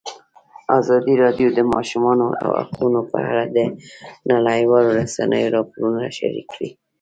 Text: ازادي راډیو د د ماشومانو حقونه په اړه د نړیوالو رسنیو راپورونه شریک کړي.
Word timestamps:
ازادي 0.79 1.13
راډیو 1.23 1.47
د 1.53 1.55
د 1.57 1.59
ماشومانو 1.73 2.25
حقونه 2.59 2.99
په 3.11 3.17
اړه 3.29 3.43
د 3.55 3.57
نړیوالو 4.31 4.95
رسنیو 4.99 5.53
راپورونه 5.55 6.07
شریک 6.17 6.47
کړي. 6.53 6.69